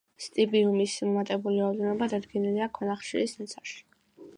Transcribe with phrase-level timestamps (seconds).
[0.27, 3.83] სტიბიუმის მომატებული რაოდენობა დადგენილია ქვანახშირის ნაცარში.